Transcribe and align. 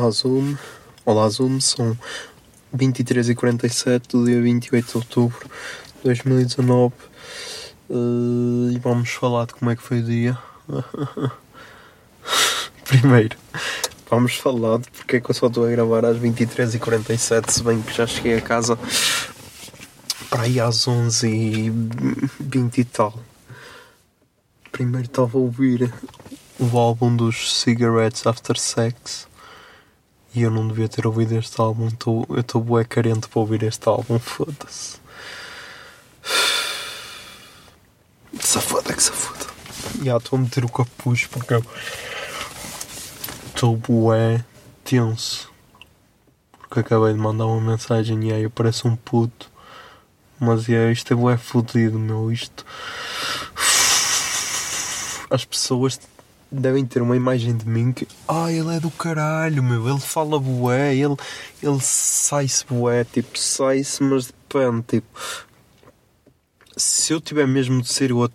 Olá 0.00 0.10
Zoom, 0.12 0.56
olá 1.04 1.28
Zoom, 1.28 1.60
são 1.60 1.94
23 2.72 3.28
e 3.28 3.34
47 3.34 4.08
do 4.08 4.24
dia 4.24 4.40
28 4.40 4.86
de 4.86 4.96
outubro 4.96 5.46
de 5.96 6.04
2019 6.04 6.94
eh, 7.90 7.94
e 8.72 8.78
vamos 8.78 9.10
falar 9.10 9.44
de 9.44 9.52
como 9.52 9.70
é 9.70 9.76
que 9.76 9.82
foi 9.82 10.00
o 10.00 10.02
dia. 10.02 10.38
Primeiro, 12.88 13.36
vamos 14.08 14.36
falar 14.36 14.78
de 14.78 14.90
porque 14.90 15.16
é 15.16 15.20
que 15.20 15.30
eu 15.30 15.34
só 15.34 15.48
estou 15.48 15.66
a 15.66 15.70
gravar 15.70 16.06
às 16.06 16.16
23 16.16 16.76
e 16.76 16.78
47 16.78 17.52
se 17.52 17.62
bem 17.62 17.82
que 17.82 17.92
já 17.92 18.06
cheguei 18.06 18.38
a 18.38 18.40
casa 18.40 18.78
para 20.30 20.44
aí 20.44 20.58
às 20.58 20.88
11 20.88 21.28
e 21.28 21.70
20 22.40 22.78
e 22.78 22.84
tal. 22.84 23.20
Primeiro 24.72 25.08
estava 25.08 25.36
a 25.36 25.40
ouvir 25.42 25.92
o 26.58 26.78
álbum 26.78 27.14
dos 27.14 27.60
Cigarettes 27.60 28.26
After 28.26 28.58
Sex. 28.58 29.28
E 30.34 30.42
eu 30.42 30.50
não 30.50 30.68
devia 30.68 30.88
ter 30.88 31.06
ouvido 31.06 31.34
este 31.34 31.60
álbum. 31.60 31.90
Tô, 31.90 32.24
eu 32.28 32.40
estou 32.40 32.62
bué 32.62 32.84
carente 32.84 33.28
para 33.28 33.40
ouvir 33.40 33.62
este 33.64 33.88
álbum. 33.88 34.18
Foda-se. 34.18 34.98
Foda, 38.60 38.94
que 38.94 39.02
se 39.02 39.10
foda. 39.10 39.46
Já 40.02 40.16
estou 40.16 40.38
a 40.38 40.42
meter 40.42 40.64
o 40.64 40.68
capuz 40.68 41.26
porque 41.26 41.54
eu 41.54 41.64
estou 43.46 43.76
bué 43.76 44.44
tenso. 44.84 45.50
Porque 46.58 46.80
acabei 46.80 47.12
de 47.12 47.18
mandar 47.18 47.46
uma 47.46 47.60
mensagem 47.60 48.28
e 48.28 48.32
aí 48.32 48.42
eu 48.44 48.50
pareço 48.50 48.86
um 48.86 48.94
puto. 48.94 49.50
Mas 50.38 50.68
é, 50.68 50.92
isto 50.92 51.12
é 51.12 51.16
bué 51.16 51.36
fodido, 51.36 51.98
meu. 51.98 52.30
Isto. 52.30 52.64
As 55.28 55.44
pessoas 55.44 55.98
devem 56.50 56.84
ter 56.84 57.00
uma 57.00 57.16
imagem 57.16 57.56
de 57.56 57.66
mim 57.68 57.92
que 57.92 58.08
ah, 58.26 58.50
ele 58.50 58.74
é 58.74 58.80
do 58.80 58.90
caralho, 58.90 59.62
meu, 59.62 59.88
ele 59.88 60.00
fala 60.00 60.38
bué, 60.38 60.94
ele, 60.94 61.16
ele 61.62 61.80
sai-se 61.80 62.64
bué, 62.66 63.04
tipo, 63.04 63.38
sai-se, 63.38 64.02
mas 64.02 64.26
depende, 64.26 64.82
tipo, 64.82 65.20
se 66.76 67.12
eu 67.12 67.20
tiver 67.20 67.46
mesmo 67.46 67.80
de 67.80 67.88
ser 67.88 68.10
eu 68.10 68.24
a 68.24 68.30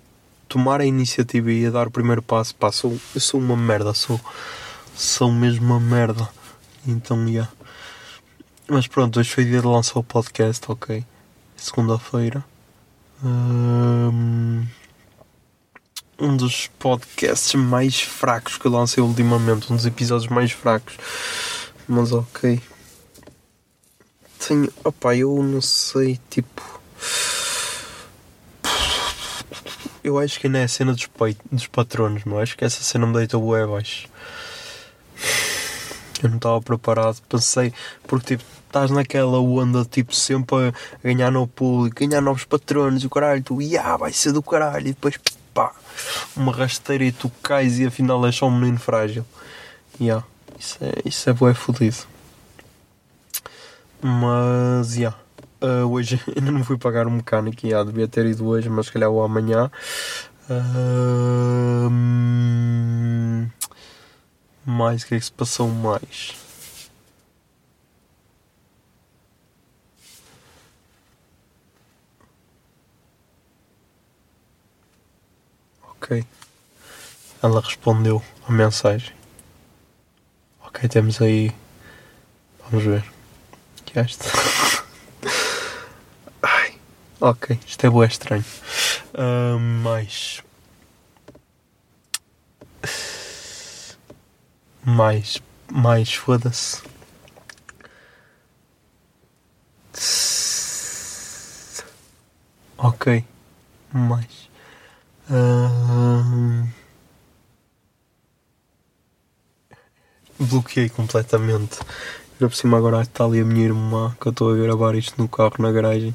tomar 0.47 0.79
a 0.79 0.85
iniciativa 0.85 1.51
e 1.51 1.65
a 1.65 1.71
dar 1.71 1.87
o 1.87 1.91
primeiro 1.91 2.21
passo, 2.21 2.55
pá, 2.55 2.71
sou, 2.71 2.97
eu 3.13 3.21
sou 3.21 3.39
uma 3.39 3.57
merda, 3.57 3.93
sou, 3.93 4.19
sou 4.95 5.31
mesmo 5.31 5.65
uma 5.65 5.79
merda, 5.79 6.29
então, 6.87 7.27
já. 7.27 7.49
Mas 8.67 8.87
pronto, 8.87 9.19
hoje 9.19 9.29
foi 9.29 9.43
dia 9.43 9.59
de 9.59 9.67
lançar 9.67 9.99
o 9.99 10.03
podcast, 10.03 10.63
ok, 10.71 11.03
segunda-feira. 11.55 12.43
Um 13.23 14.11
dos 16.45 16.67
podcasts 16.79 17.55
mais 17.55 17.99
fracos 18.01 18.57
que 18.57 18.65
eu 18.67 18.71
lancei 18.71 19.03
ultimamente, 19.03 19.71
um 19.71 19.75
dos 19.75 19.85
episódios 19.85 20.29
mais 20.29 20.51
fracos. 20.51 20.95
Mas 21.87 22.11
ok. 22.11 22.61
Tenho. 24.47 24.71
Opá, 24.83 25.15
eu 25.15 25.41
não 25.41 25.61
sei, 25.61 26.19
tipo. 26.29 26.61
Eu 30.03 30.19
acho 30.19 30.39
que 30.39 30.45
ainda 30.45 30.59
é 30.59 30.63
a 30.63 30.67
cena 30.67 30.93
dos, 30.93 31.07
peit- 31.07 31.39
dos 31.51 31.65
patronos, 31.65 32.23
mas 32.25 32.39
acho 32.43 32.57
que 32.57 32.63
essa 32.63 32.83
cena 32.83 33.07
me 33.07 33.13
deita 33.13 33.37
o 33.39 33.55
abaixo. 33.55 34.07
Eu 36.21 36.29
não 36.29 36.37
estava 36.37 36.61
preparado, 36.61 37.19
pensei, 37.27 37.73
porque 38.07 38.37
tipo, 38.37 38.43
estás 38.67 38.91
naquela 38.91 39.39
onda, 39.39 39.83
tipo, 39.83 40.13
sempre 40.13 40.67
a 40.67 40.73
ganhar 41.03 41.31
no 41.31 41.47
público, 41.47 42.05
ganhar 42.05 42.21
novos 42.21 42.45
patronos 42.45 43.03
o 43.03 43.09
caralho, 43.09 43.41
tu, 43.41 43.61
ia, 43.61 43.97
vai 43.97 44.13
ser 44.13 44.31
do 44.31 44.43
caralho, 44.43 44.87
e 44.87 44.93
depois, 44.93 45.17
pá, 45.55 45.73
uma 46.35 46.51
rasteira 46.51 47.05
e 47.05 47.11
tu 47.11 47.31
cais 47.41 47.79
e 47.79 47.85
afinal 47.85 48.23
és 48.25 48.35
só 48.35 48.47
um 48.47 48.51
menino 48.59 48.77
frágil. 48.77 49.25
Yeah, 49.99 50.25
isso 50.59 50.77
é, 50.81 50.93
isso 51.05 51.29
é 51.29 51.33
bué 51.33 51.53
fodido. 51.53 52.05
Mas, 54.01 54.97
yeah, 54.97 55.17
ah, 55.61 55.85
hoje 55.85 56.21
ainda 56.35 56.51
não 56.51 56.63
fui 56.63 56.77
pagar 56.77 57.07
um 57.07 57.11
mecânico, 57.11 57.65
yeah, 57.65 57.89
devia 57.89 58.07
ter 58.07 58.25
ido 58.25 58.45
hoje, 58.45 58.69
mas 58.69 58.89
calhar 58.89 59.09
o 59.09 59.23
amanhã. 59.23 59.71
Hum, 61.89 61.89
mais, 64.65 65.03
o 65.03 65.07
que 65.07 65.15
é 65.15 65.19
que 65.19 65.25
se 65.25 65.31
passou 65.31 65.67
mais? 65.69 66.44
Ok. 76.05 76.23
Ela 77.41 77.61
respondeu 77.61 78.23
a 78.47 78.51
mensagem. 78.51 79.11
Ok, 80.61 80.87
temos 80.87 81.19
aí. 81.19 81.51
Vamos 82.59 82.85
ver. 82.85 83.03
Que 83.83 83.97
é 83.97 84.03
esta? 84.03 84.25
Ai. 86.43 86.77
Ok, 87.19 87.59
isto 87.65 87.87
é 87.87 88.05
estranho. 88.05 88.45
Ah, 89.15 89.57
mais. 89.57 90.43
Mais. 94.83 95.41
Mais, 95.71 96.13
foda-se. 96.13 96.83
Ok. 102.77 103.25
Mais. 103.91 104.54
Bloqueei 110.39 110.89
completamente. 110.89 111.79
Ainda 112.33 112.49
por 112.49 112.55
cima 112.55 112.77
agora 112.77 113.01
está 113.01 113.23
ali 113.25 113.39
a 113.39 113.45
minha 113.45 113.65
irmã, 113.65 114.15
que 114.19 114.27
eu 114.27 114.31
estou 114.31 114.53
a 114.53 114.57
gravar 114.57 114.95
isto 114.95 115.21
no 115.21 115.27
carro 115.27 115.53
na 115.59 115.71
garagem. 115.71 116.13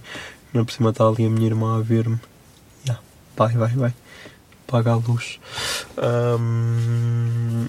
Ainda 0.53 0.65
por 0.65 0.72
cima 0.72 0.91
está 0.91 1.06
ali 1.06 1.26
a 1.26 1.31
minha 1.31 1.47
irmã 1.47 1.78
a 1.78 1.82
ver-me. 1.82 2.21
Yeah. 2.84 3.03
Vai, 3.37 3.54
vai, 3.54 3.71
vai. 3.71 3.94
Paga 4.66 4.93
a 4.93 4.97
luz. 4.97 5.41
Ahm, 5.97 7.66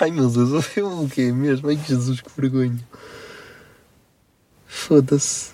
Ai 0.00 0.10
meu 0.10 0.28
Deus, 0.28 0.76
eu 0.76 0.90
bloqueei 0.96 1.32
mesmo. 1.32 1.68
Ai 1.68 1.76
Jesus, 1.76 2.20
que 2.20 2.30
vergonha. 2.40 2.78
Foda-se. 4.66 5.52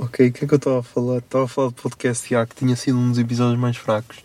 Ok, 0.00 0.28
o 0.28 0.32
que 0.32 0.44
é 0.44 0.48
que 0.48 0.54
eu 0.54 0.58
estava 0.58 0.78
a 0.78 0.82
falar? 0.82 1.18
Estava 1.18 1.44
a 1.44 1.48
falar 1.48 1.68
de 1.68 1.74
podcast, 1.74 2.30
já, 2.30 2.46
que 2.46 2.54
tinha 2.54 2.76
sido 2.76 2.96
um 2.96 3.10
dos 3.10 3.18
episódios 3.18 3.58
mais 3.58 3.76
fracos. 3.76 4.18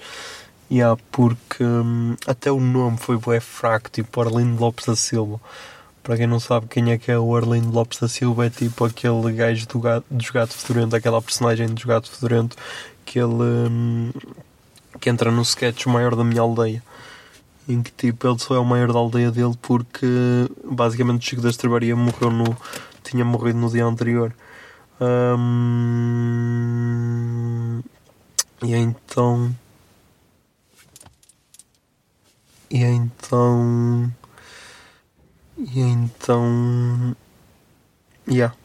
Já, 0.69 0.95
porque 1.11 1.63
hum, 1.63 2.15
até 2.27 2.51
o 2.51 2.59
nome 2.59 2.97
foi 2.97 3.17
bué 3.17 3.39
fraco, 3.39 3.89
tipo 3.89 4.21
Arlindo 4.21 4.61
Lopes 4.61 4.85
da 4.85 4.95
Silva. 4.95 5.41
Para 6.03 6.17
quem 6.17 6.27
não 6.27 6.39
sabe 6.39 6.67
quem 6.67 6.91
é 6.91 6.97
que 6.99 7.11
é 7.11 7.17
o 7.17 7.35
Arlindo 7.35 7.71
Lopes 7.71 7.97
da 7.99 8.07
Silva, 8.07 8.45
é 8.45 8.49
tipo 8.51 8.85
aquele 8.85 9.33
gajo 9.33 9.67
do 9.67 9.79
gato, 9.79 10.05
dos 10.11 10.29
Gato 10.29 10.53
Fedorento, 10.53 10.95
aquela 10.95 11.21
personagem 11.21 11.67
dos 11.67 11.83
Gato 11.85 12.11
Fedorento, 12.11 12.55
que 13.03 13.17
ele 13.17 13.33
hum, 13.33 14.11
que 14.99 15.09
entra 15.09 15.31
no 15.31 15.41
sketch 15.41 15.87
Maior 15.87 16.15
da 16.15 16.23
Minha 16.23 16.41
Aldeia. 16.41 16.83
Em 17.67 17.81
que 17.81 17.91
tipo, 17.91 18.27
ele 18.27 18.39
só 18.39 18.55
é 18.55 18.59
o 18.59 18.65
maior 18.65 18.91
da 18.91 18.99
aldeia 18.99 19.31
dele 19.31 19.53
porque 19.61 20.05
basicamente 20.63 21.25
o 21.25 21.29
Chico 21.29 21.41
da 21.41 21.49
Estrebaria 21.49 21.95
morreu 21.95 22.29
no. 22.29 22.55
tinha 23.03 23.25
morrido 23.25 23.57
no 23.57 23.71
dia 23.71 23.85
anterior. 23.85 24.33
E 28.63 28.75
então. 28.75 29.55
E 32.69 32.83
então. 32.83 34.11
E 35.57 35.79
então. 35.79 37.15
Yeah. 38.27 38.55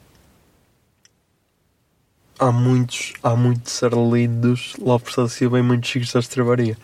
Há 2.39 2.53
muitos, 2.53 3.15
há 3.23 3.35
muitos 3.35 3.73
ser 3.73 3.93
lindos 3.93 4.75
lá 4.79 4.99
por 4.99 5.13
Sácia 5.13 5.51
bem 5.51 5.63
muito 5.63 5.87
chicos 5.87 6.13
da 6.13 6.21
estrebaria. 6.21 6.79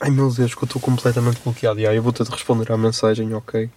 Ai 0.00 0.10
meu 0.10 0.32
Deus, 0.32 0.54
que 0.54 0.62
eu 0.62 0.66
estou 0.66 0.80
completamente 0.80 1.40
bloqueado. 1.42 1.78
Yeah, 1.80 1.96
eu 1.96 2.02
vou 2.02 2.12
ter 2.12 2.24
de 2.24 2.30
responder 2.30 2.70
à 2.70 2.76
mensagem, 2.76 3.34
ok? 3.34 3.70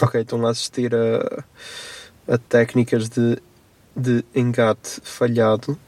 Ok, 0.00 0.20
estão 0.20 0.46
a 0.46 0.50
assistir 0.50 0.94
a, 0.94 1.44
a 2.28 2.36
técnicas 2.36 3.08
de, 3.08 3.38
de 3.96 4.22
engate 4.34 5.00
falhado. 5.02 5.78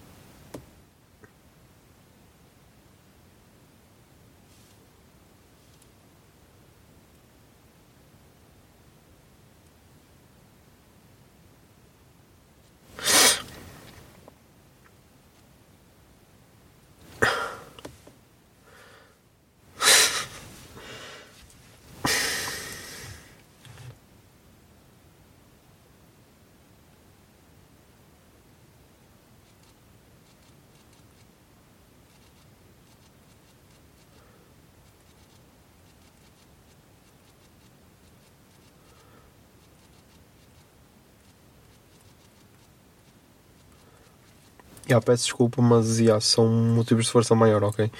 Yeah, 44.88 45.04
peço 45.04 45.24
desculpa, 45.24 45.60
mas 45.60 45.98
yeah, 45.98 46.18
são 46.20 46.48
motivos 46.48 47.06
de 47.06 47.12
força 47.12 47.34
maior, 47.34 47.62
ok? 47.62 47.90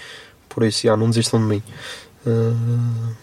Por 0.48 0.64
isso, 0.64 0.86
yeah, 0.86 0.98
não 0.98 1.10
desistam 1.10 1.38
de 1.40 1.46
mim. 1.46 1.62
Uh, 2.26 3.14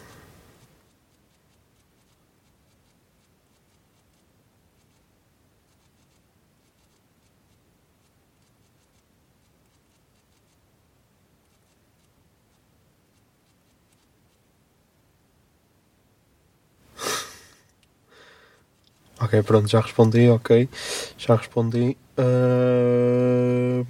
Ok, 19.26 19.42
pronto, 19.42 19.68
já 19.68 19.80
respondi, 19.82 20.30
ok. 20.30 20.70
Já 21.18 21.36
respondi. 21.36 21.98
Ah, 22.16 23.84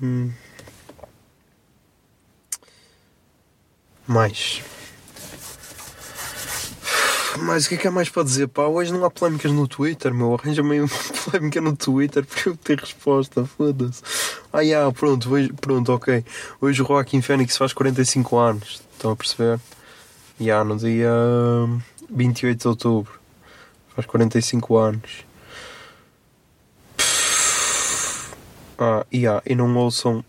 Mais. 4.07 4.61
Mas 7.39 7.65
o 7.65 7.69
que 7.69 7.75
é 7.75 7.77
que 7.77 7.87
há 7.87 7.91
mais 7.91 8.07
para 8.07 8.23
dizer? 8.23 8.47
Pá, 8.47 8.63
hoje 8.63 8.93
não 8.93 9.03
há 9.03 9.11
polémicas 9.11 9.51
no 9.51 9.67
Twitter, 9.67 10.13
meu. 10.13 10.35
Arranja-me 10.35 10.79
uma 10.79 10.89
polémica 11.25 11.59
no 11.59 11.75
Twitter 11.75 12.25
para 12.25 12.51
eu 12.51 12.55
ter 12.55 12.79
resposta, 12.79 13.43
foda-se. 13.45 14.01
Ah, 14.53 14.61
yeah, 14.61 14.89
pronto, 14.93 15.29
hoje, 15.29 15.51
pronto, 15.59 15.91
ok. 15.91 16.23
Hoje 16.61 16.81
o 16.81 16.85
Joaquim 16.85 17.21
Fênix 17.21 17.57
faz 17.57 17.73
45 17.73 18.38
anos, 18.38 18.81
estão 18.93 19.11
a 19.11 19.15
perceber? 19.17 19.59
E 20.39 20.45
yeah, 20.45 20.63
no 20.63 20.77
dia 20.77 21.11
28 22.09 22.57
de 22.57 22.67
outubro. 22.69 23.25
Faz 23.95 24.06
45 24.06 24.77
anos. 24.77 25.25
Ah, 28.77 29.06
yeah, 29.13 29.42
e 29.45 29.56
não 29.56 29.74
ouçam. 29.77 30.24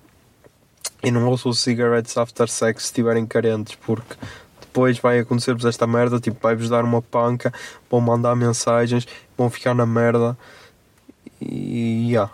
E 1.03 1.11
não 1.11 1.27
ouçam 1.29 1.53
cigarettes 1.53 2.17
after 2.17 2.49
sex 2.49 2.85
se 2.85 2.89
estiverem 2.89 3.27
carentes, 3.27 3.75
porque 3.75 4.15
depois 4.61 4.99
vai 4.99 5.19
acontecer-vos 5.19 5.65
esta 5.65 5.87
merda, 5.87 6.21
tipo, 6.21 6.39
vai-vos 6.41 6.69
dar 6.69 6.85
uma 6.85 7.03
panca, 7.03 7.53
vão 7.91 8.01
mandar 8.01 8.37
mensagens, 8.37 9.07
vão 9.37 9.51
ficar 9.51 9.75
na 9.75 9.85
merda. 9.87 10.37
E. 11.41 12.11
Yeah. 12.11 12.33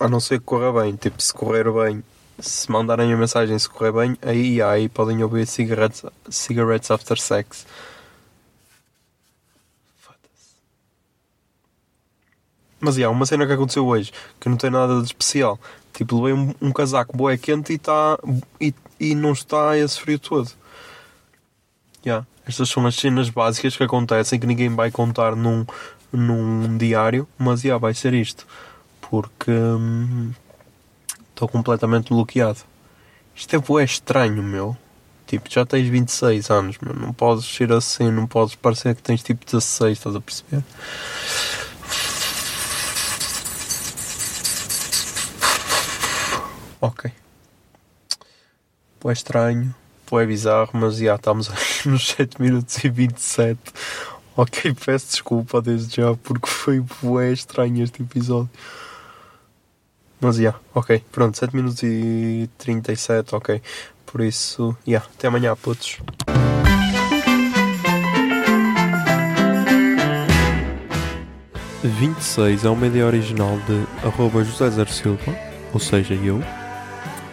A 0.00 0.08
não 0.08 0.20
ser 0.20 0.38
que 0.38 0.44
corra 0.44 0.82
bem, 0.82 0.96
tipo, 0.96 1.20
se 1.20 1.32
correr 1.32 1.70
bem, 1.72 2.02
se 2.38 2.70
mandarem 2.70 3.12
a 3.12 3.16
mensagem 3.16 3.58
se 3.58 3.68
correr 3.68 3.92
bem, 3.92 4.16
aí, 4.22 4.62
aí 4.62 4.88
podem 4.88 5.22
ouvir 5.22 5.46
cigarettes, 5.46 6.04
cigarettes 6.30 6.90
after 6.90 7.18
sex. 7.18 7.66
Mas 12.80 12.98
é, 12.98 13.08
uma 13.08 13.26
cena 13.26 13.46
que 13.46 13.52
aconteceu 13.52 13.86
hoje 13.86 14.12
que 14.38 14.48
não 14.48 14.56
tem 14.56 14.70
nada 14.70 15.00
de 15.00 15.06
especial. 15.06 15.58
Tipo, 15.92 16.22
levei 16.22 16.32
um, 16.32 16.54
um 16.60 16.72
casaco 16.72 17.16
boé 17.16 17.36
quente 17.36 17.72
e, 17.72 17.78
tá, 17.78 18.18
e, 18.60 18.72
e 19.00 19.14
não 19.14 19.32
está 19.32 19.76
esse 19.76 20.00
frio 20.00 20.18
todo. 20.18 20.50
Yeah. 22.06 22.26
Estas 22.46 22.68
são 22.70 22.86
as 22.86 22.94
cenas 22.94 23.28
básicas 23.28 23.76
que 23.76 23.82
acontecem 23.82 24.38
que 24.38 24.46
ninguém 24.46 24.74
vai 24.74 24.90
contar 24.90 25.36
num, 25.36 25.66
num 26.12 26.78
diário, 26.78 27.28
mas 27.36 27.64
yeah, 27.64 27.80
vai 27.80 27.94
ser 27.94 28.14
isto. 28.14 28.46
Porque 29.00 29.50
estou 29.50 31.48
hum, 31.48 31.52
completamente 31.52 32.10
bloqueado. 32.10 32.60
Isto 33.34 33.56
é 33.56 33.58
bué 33.58 33.84
estranho, 33.84 34.42
meu. 34.42 34.76
Tipo, 35.26 35.50
já 35.50 35.66
tens 35.66 35.86
26 35.88 36.50
anos, 36.50 36.78
meu. 36.80 36.94
Não 36.94 37.12
podes 37.12 37.44
ser 37.44 37.70
assim, 37.70 38.10
não 38.10 38.26
podes 38.26 38.54
parecer 38.54 38.94
que 38.94 39.02
tens 39.02 39.22
tipo 39.22 39.44
16, 39.44 39.98
estás 39.98 40.16
a 40.16 40.20
perceber? 40.20 40.64
Ok. 46.80 47.10
Pô, 49.00 49.10
é 49.10 49.12
estranho, 49.12 49.74
pô, 50.06 50.20
é 50.20 50.26
bizarro, 50.26 50.70
mas 50.74 50.96
já 50.96 51.14
estamos 51.14 51.48
nos 51.86 52.08
7 52.08 52.40
minutos 52.40 52.82
e 52.84 52.88
27. 52.88 53.58
Ok, 54.36 54.74
peço 54.74 55.10
desculpa 55.12 55.60
desde 55.60 55.96
já 55.96 56.14
porque 56.14 56.46
foi 56.46 56.80
bué 57.02 57.32
estranho 57.32 57.82
este 57.82 58.02
episódio. 58.02 58.50
Mas 60.20 60.36
já, 60.36 60.54
ok, 60.74 61.04
pronto, 61.12 61.36
7 61.38 61.54
minutos 61.54 61.82
e 61.82 62.48
37, 62.58 63.34
ok. 63.34 63.62
Por 64.06 64.20
isso, 64.20 64.76
já, 64.86 64.98
até 64.98 65.28
amanhã, 65.28 65.54
putos. 65.54 65.98
Vinte 71.82 72.18
e 72.18 72.24
seis 72.24 72.64
é 72.64 72.70
uma 72.70 72.86
ideia 72.86 73.06
original 73.06 73.56
de 73.66 74.06
arroba 74.06 74.42
José 74.42 74.68
Zer 74.70 74.88
Silva, 74.88 75.36
ou 75.72 75.78
seja, 75.78 76.14
eu. 76.14 76.40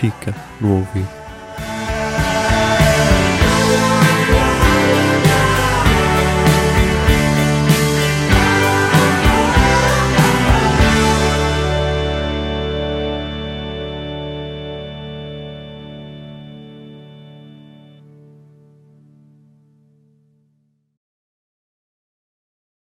fica 0.00 0.32
no 0.60 0.76
ouvido. 0.76 1.17